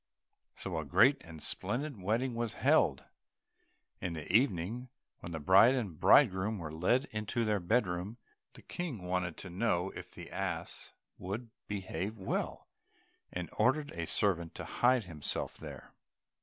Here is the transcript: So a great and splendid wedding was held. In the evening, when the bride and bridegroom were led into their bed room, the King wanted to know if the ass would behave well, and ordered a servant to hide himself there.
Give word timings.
So 0.55 0.79
a 0.79 0.83
great 0.83 1.21
and 1.23 1.43
splendid 1.43 2.01
wedding 2.01 2.33
was 2.33 2.53
held. 2.53 3.03
In 3.99 4.13
the 4.13 4.27
evening, 4.35 4.89
when 5.19 5.31
the 5.31 5.39
bride 5.39 5.75
and 5.75 5.99
bridegroom 5.99 6.57
were 6.57 6.71
led 6.73 7.05
into 7.11 7.45
their 7.45 7.59
bed 7.59 7.85
room, 7.85 8.17
the 8.53 8.63
King 8.63 9.03
wanted 9.03 9.37
to 9.37 9.51
know 9.51 9.91
if 9.91 10.09
the 10.09 10.31
ass 10.31 10.93
would 11.19 11.51
behave 11.67 12.17
well, 12.17 12.67
and 13.31 13.47
ordered 13.53 13.91
a 13.91 14.07
servant 14.07 14.55
to 14.55 14.65
hide 14.65 15.03
himself 15.03 15.57
there. 15.57 15.93